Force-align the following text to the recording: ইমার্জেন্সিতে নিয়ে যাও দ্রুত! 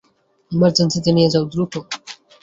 ইমার্জেন্সিতে 0.51 1.09
নিয়ে 1.13 1.31
যাও 1.33 1.43
দ্রুত! 1.51 1.73